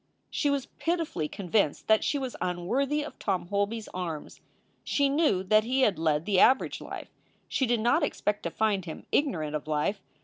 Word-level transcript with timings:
She 0.31 0.49
was 0.49 0.65
pitifully 0.65 1.27
convinced 1.27 1.85
that 1.87 2.03
she 2.03 2.17
was 2.17 2.35
unworthy 2.41 3.03
of 3.05 3.19
Tom 3.19 3.49
Holby 3.49 3.77
s 3.77 3.87
arms. 3.93 4.41
She 4.83 5.07
knew 5.09 5.43
that 5.43 5.63
he 5.63 5.81
had 5.81 5.99
led 5.99 6.25
the 6.25 6.39
average 6.39 6.81
life. 6.81 7.11
She 7.47 7.67
did 7.67 7.81
not 7.81 8.01
expect 8.01 8.41
to 8.41 8.49
find 8.49 8.85
him 8.85 9.05
ignorant 9.11 9.55
of 9.55 9.67
life. 9.67 10.01